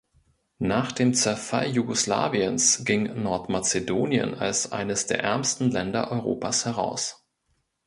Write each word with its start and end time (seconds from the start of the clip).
Nach 0.57 0.91
dem 0.91 1.13
Zerfall 1.13 1.67
Jugoslawiens 1.67 2.83
ging 2.85 3.21
Nordmazedonien 3.21 4.33
als 4.33 4.71
eines 4.71 5.05
der 5.05 5.21
ärmsten 5.23 5.69
Länder 5.69 6.09
Europas 6.09 6.65
heraus. 6.65 7.23